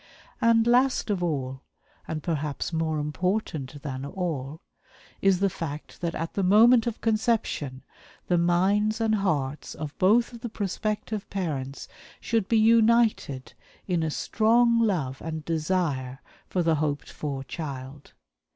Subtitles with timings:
[0.41, 1.61] And, last of all
[2.07, 4.61] and perhaps more important than all
[5.21, 7.83] is the fact that at the moment of conception
[8.25, 11.87] the minds and hearts of both of the prospective parents
[12.19, 13.53] should be united
[13.85, 18.13] in a strong love and desire for the hoped for child.